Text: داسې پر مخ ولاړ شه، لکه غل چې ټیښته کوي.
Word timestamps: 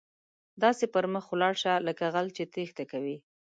داسې 0.63 0.85
پر 0.93 1.05
مخ 1.13 1.25
ولاړ 1.31 1.53
شه، 1.61 1.73
لکه 1.87 2.03
غل 2.13 2.27
چې 2.35 2.43
ټیښته 2.53 2.83
کوي. 2.91 3.17